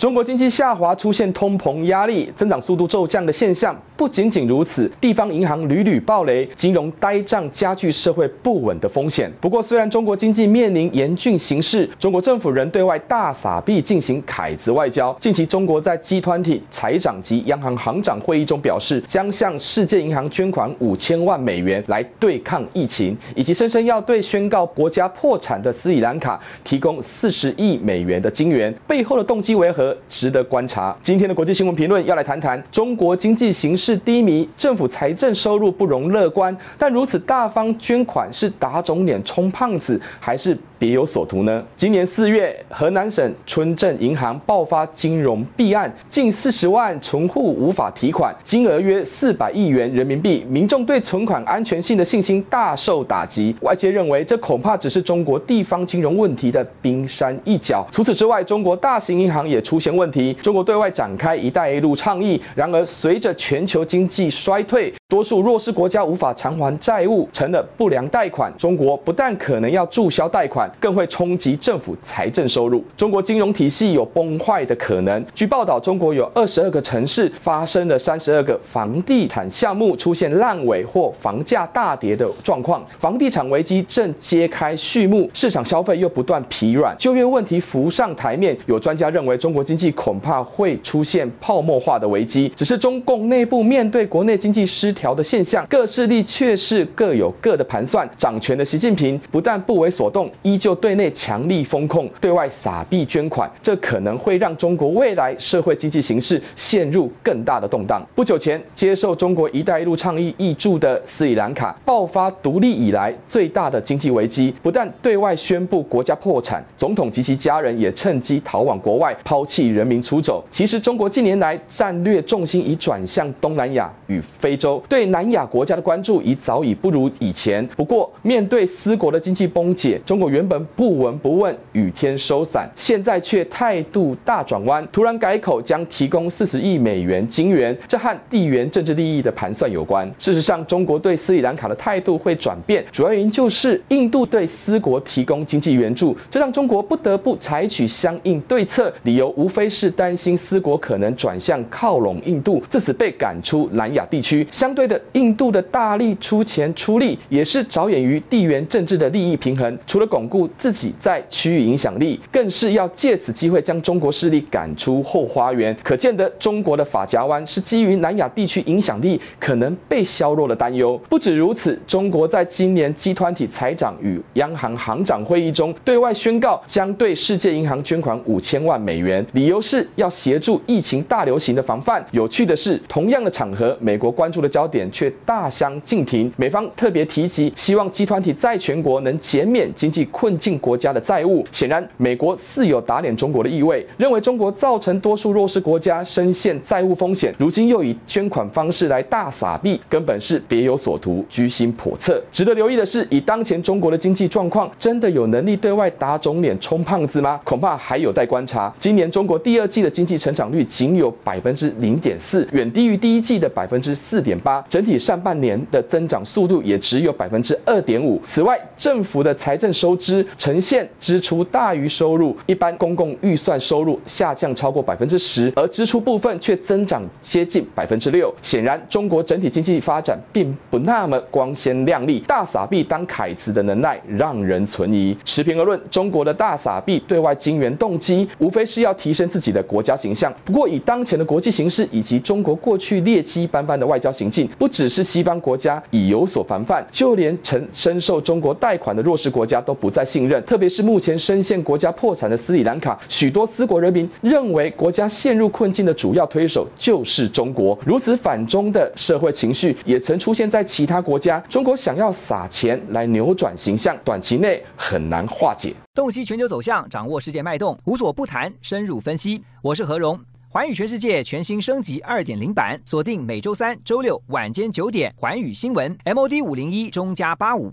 [0.00, 3.78] 中国经济下滑，出现通膨压力，增长速度骤降的现象。
[3.98, 9.30] 不仅仅如此，地方银行屡屡暴雷，金融呆账加剧社会不稳的风险。
[9.42, 15.14] 不过，虽然中国经济面临严峻形势，中国政府仍对外大撒币进行凯子外交。
[15.20, 28.74] 近期，中国在 G20 财长及央行行长会议中表示，将向世界银行捐款五千万美元来对抗疫情，以及声称要对宣告国家破产的斯里兰卡提供四十亿美元的金援。
[28.86, 29.89] 背后的动机为何？
[30.08, 30.96] 值得观察。
[31.02, 33.96] 今天的国际新闻评论要来谈谈中国经济形势。
[33.96, 36.56] 低迷，政府财政收入不容乐观。
[36.78, 41.62] 但如此大方捐款是打肿脸充胖子，还是别有所图呢？
[41.76, 53.54] 今年四月，河南省村镇银行爆发金融弊案，近四十万存户无法提款，金额约四百亿元人民币，民众对存款安全性的信心大受打击。
[53.60, 57.86] 外界认为，这恐怕只是中国地方金融问题的冰山一角。
[57.90, 60.32] 除此之外，中国大型银行也出现问题。
[60.42, 68.50] 中国对外展开“一带一路”倡议，然而随着全球经济衰退，多数弱势国家无法偿还债务，成了不良贷款。
[68.56, 72.84] 中国不但可能要注销贷款，更会冲击政府财政收入。
[72.96, 75.24] 中国金融体系有崩坏的可能。
[75.34, 88.56] 据报道，中国有二十二个城市发生了三十二个房地产项目出现烂尾或房价大跌的状况，房地产危机正揭开序幕，市场消费又不断疲软，就业问题浮上台面。
[88.66, 92.52] 有专家认为，中国经济恐怕会出现泡沫化的危机。
[92.54, 98.08] 只是中共内部面对国内经济失调的现象，各势力却是各有各的盘算。
[98.16, 108.06] 掌权的习近平不但不为所动，依旧对内强力风控，对外撒币捐款，这可能会让中国未来社会经济形势陷入更大的动荡。
[108.14, 120.44] 不久前，接受中国“一带一路”倡议挹注的斯里兰卡爆发独立以来最大的经济危机，不但对外宣布国家破产，总统及其家人也趁机逃往国外，抛弃人民出走。
[120.50, 123.30] 其实，中国近年来战略重心已转向。
[123.40, 127.66] 东南亚与非洲，对南亚国家的关注已早已不如以前。
[127.76, 140.10] 不过，面对斯国的经济崩解，中国原本不闻不问、雨天收伞，现在却态度大转弯，突然改口将提供四十亿美元金援，这和地缘政治利益的盘算有关。
[140.18, 153.08] 事实上，中国对斯里兰卡的态度会转变，主要原因就是印度对斯国提供经济援助，这让中国不得不采取相应对策，理由无非是担心斯国可能转向靠拢印度，自此被。
[153.20, 159.78] 赶出南亚地区，相对的，印度的大力出钱出力，也是着眼于地缘政治的利益平衡。
[159.86, 165.76] 除了巩固自己在区域影响力，更是要借此机会将中国势力赶出后花园。
[165.82, 171.00] 可见得，中国的法夹湾是基于南亚地区影响力可能被削弱的担忧。
[171.08, 182.04] 不止如此，中国在今年集团体财长与央行行长会议中，对外宣告将对世界银行捐款五千万美元，理由是要协助疫情大流行的防范。
[182.12, 186.32] 有趣的是，同样的场合，美国关注的焦点却大相径庭。
[186.36, 191.42] 美方特别提及，希望集团体在全国能减免经济困境国家的债务。
[191.50, 202.22] 显然，美国似有打脸中国的意味，认为中国造成多数弱势国家深陷债务风险，如今又以捐款方式来大撒币，根本是别有所图，居心叵测。
[202.30, 207.40] 值得留意的是，以当前中国的经济状况，真的有能力对外打肿脸充胖子吗？
[207.42, 208.72] 恐怕还有待观察。
[208.78, 213.00] 今年中国第二季的经济成长率仅有百分之零点四，远低于。
[213.00, 218.20] 第一季的百分之四点八，整体上半年的增长速度也只有百分之二点五。
[218.26, 228.32] 此外，政府的财政收支呈现支出大于收入，一般公共预算收入下降超过百分之十，而支出部分却增长接近百分之六。
[228.42, 235.16] 显然，中国整体经济发展并不那么光鲜亮丽，大撒币当凯子的能耐让人存疑。
[235.24, 240.32] 持平而论，中国的大撒币对外金援动机，无非是要提升自己的国家形象。
[240.44, 250.44] 不过，以当前的国际形势以及中国过去劣迹斑斑的外交行径，不只是西方国家已有所防范，就连曾深受中国贷款的弱势国家都不在信任。
[250.44, 257.78] 特别是目前深陷国家破产的斯里兰卡，许多斯国人民认为国家陷入困境的主要推手就是中国。
[257.84, 261.38] 如此反中的社会情绪也曾出现在其他国家。
[261.48, 265.74] 中国想要撒钱来扭转形象，短期内很难化解。
[265.94, 269.42] 洞悉全球走向，掌握世界脉动，无所不谈，深入分析。
[269.62, 270.18] 我是何荣。
[270.52, 277.72] 环宇全世界全新升级二点零版，锁定每周三、周六晚间九点，环宇新闻 MOD 五零一中加八五